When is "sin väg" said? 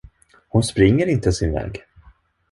1.33-1.83